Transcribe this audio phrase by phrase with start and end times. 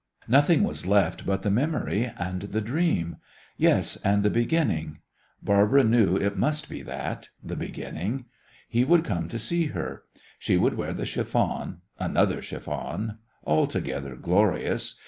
[0.27, 3.17] Nothing was left but the memory and the dream
[3.55, 4.97] yes, and the Beginning.
[5.43, 8.25] Barbara knew it must be that the Beginning.
[8.67, 10.01] He would come to see her.
[10.39, 14.95] She would wear the chiffon, another chiffon, altogether glorious.